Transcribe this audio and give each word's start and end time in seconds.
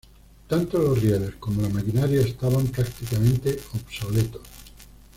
Tanto 0.47 0.79
los 0.79 0.99
rieles 0.99 1.35
como 1.35 1.61
la 1.61 1.69
maquinaria 1.69 2.21
estaban 2.21 2.65
prácticamente 2.65 3.61
obsoletos. 3.75 4.41